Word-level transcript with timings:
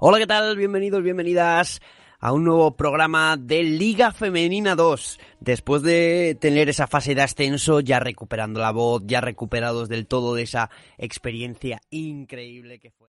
Hola, 0.00 0.18
¿qué 0.18 0.28
tal? 0.28 0.56
Bienvenidos, 0.56 1.02
bienvenidas 1.02 1.80
a 2.20 2.32
un 2.32 2.44
nuevo 2.44 2.76
programa 2.76 3.36
de 3.36 3.64
Liga 3.64 4.12
Femenina 4.12 4.76
2. 4.76 5.18
Después 5.40 5.82
de 5.82 6.38
tener 6.40 6.68
esa 6.68 6.86
fase 6.86 7.16
de 7.16 7.22
ascenso, 7.22 7.80
ya 7.80 7.98
recuperando 7.98 8.60
la 8.60 8.70
voz, 8.70 9.02
ya 9.06 9.20
recuperados 9.20 9.88
del 9.88 10.06
todo 10.06 10.36
de 10.36 10.44
esa 10.44 10.70
experiencia 10.98 11.80
increíble 11.90 12.78
que 12.78 12.92
fue. 12.92 13.08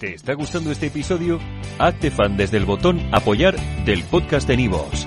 ¿Te 0.00 0.14
está 0.14 0.32
gustando 0.32 0.70
este 0.70 0.86
episodio? 0.86 1.38
Hazte 1.78 2.10
fan 2.10 2.38
desde 2.38 2.56
el 2.56 2.64
botón 2.64 2.98
Apoyar 3.12 3.56
del 3.84 4.04
podcast 4.04 4.48
de 4.48 4.56
Nivos. 4.56 5.06